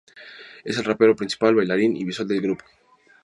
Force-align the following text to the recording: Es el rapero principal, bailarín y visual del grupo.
Es 0.63 0.79
el 0.79 0.85
rapero 0.85 1.15
principal, 1.15 1.53
bailarín 1.53 1.95
y 1.95 2.03
visual 2.05 2.27
del 2.27 2.41
grupo. 2.41 2.65